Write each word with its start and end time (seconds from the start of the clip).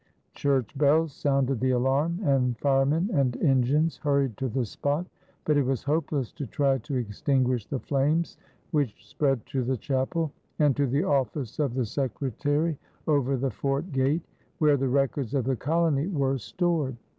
Church 0.33 0.75
bells 0.75 1.13
sounded 1.13 1.59
the 1.59 1.69
alarm 1.69 2.21
and 2.23 2.57
firemen 2.57 3.11
and 3.13 3.37
engines 3.37 3.97
hurried 3.97 4.35
to 4.37 4.49
the 4.49 4.65
spot; 4.65 5.05
but 5.45 5.57
it 5.57 5.61
was 5.63 5.83
hopeless 5.83 6.31
to 6.31 6.47
try 6.47 6.79
to 6.79 6.95
extinguish 6.95 7.67
the 7.67 7.77
flames, 7.77 8.39
which 8.71 9.05
spread 9.07 9.45
to 9.45 9.63
the 9.63 9.77
chapel 9.77 10.31
and 10.57 10.75
to 10.75 10.87
the 10.87 11.03
office 11.03 11.59
of 11.59 11.75
the 11.75 11.85
secretary 11.85 12.79
over 13.05 13.37
the 13.37 13.51
fort 13.51 13.91
gate, 13.91 14.25
where 14.57 14.75
the 14.75 14.89
records 14.89 15.35
of 15.35 15.43
the 15.45 15.55
colony 15.55 16.07
were 16.07 16.39
stored. 16.39 16.97